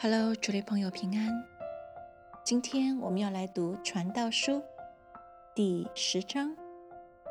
[0.00, 1.44] Hello，主内朋友平安。
[2.44, 4.52] 今天我们要来读《传道书》
[5.56, 6.54] 第十章，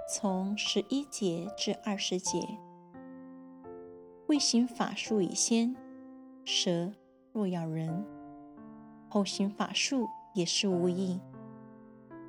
[0.10, 2.46] 从十一节至二十节。
[4.28, 5.78] 未行法术以先，
[6.44, 6.92] 蛇
[7.32, 8.06] 若咬人，
[9.08, 11.22] 后行法术也是无益。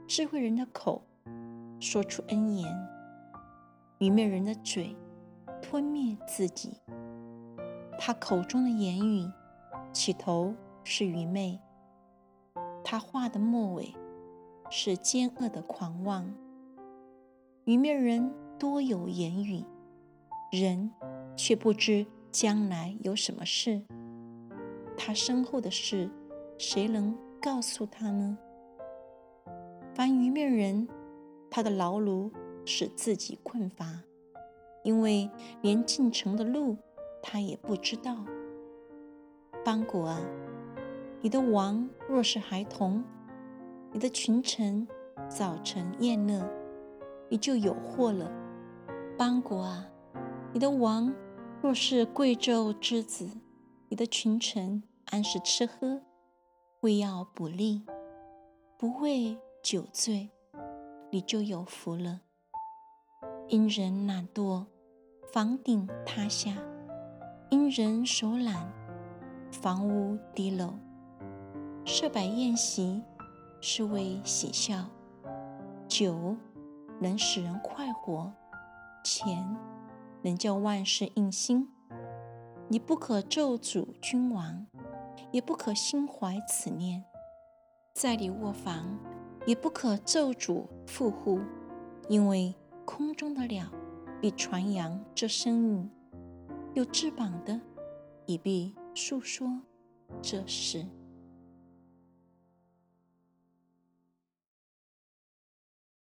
[0.07, 1.03] 智慧人的口
[1.81, 2.73] 说出恩言，
[3.99, 4.95] 愚昧人的嘴
[5.61, 6.75] 吞灭自己。
[7.99, 9.29] 他口中的言语。
[9.93, 11.61] 起头是愚昧，
[12.85, 13.95] 他画的末尾
[14.71, 16.33] 是奸恶的狂妄。
[17.65, 19.65] 愚昧人多有言语，
[20.53, 20.91] 人
[21.37, 23.83] 却不知将来有什么事。
[24.97, 26.11] 他身后的事，
[26.59, 28.39] 谁能告诉他呢？
[29.95, 30.89] 凡愚昧人，
[31.51, 32.31] 他的劳碌
[32.65, 34.03] 使自己困乏，
[34.85, 36.77] 因为连进城的路
[37.23, 38.25] 他也不知道。
[39.69, 40.19] 邦国啊，
[41.21, 43.05] 你的王若是孩童，
[43.93, 44.89] 你的群臣
[45.29, 46.43] 早晨宴乐，
[47.29, 48.33] 你就有祸了。
[49.19, 49.87] 邦国啊，
[50.55, 51.15] 你的王
[51.61, 53.29] 若是贵胄之子，
[53.91, 56.01] 你的群臣按时吃喝，
[56.81, 57.83] 为要补力，
[58.79, 60.31] 不为酒醉，
[61.11, 62.23] 你就有福了。
[63.49, 64.65] 因人懒惰，
[65.31, 66.55] 房顶塌下；
[67.51, 68.73] 因人手懒。
[69.51, 70.75] 房屋低楼，
[71.85, 73.03] 设摆宴席
[73.61, 74.85] 是为喜笑，
[75.89, 76.37] 酒
[77.01, 78.33] 能使人快活，
[79.03, 79.57] 钱
[80.23, 81.69] 能叫万事应心。
[82.69, 84.67] 你不可咒诅君王，
[85.33, 87.03] 也不可心怀此念，
[87.95, 88.99] 在你卧房
[89.47, 91.41] 也不可咒诅富户，
[92.09, 93.67] 因为空中的鸟
[94.21, 95.91] 必传扬这声音，
[96.75, 97.59] 有翅膀的
[98.27, 98.75] 也必。
[98.99, 99.47] 诉说
[100.21, 100.85] 这事。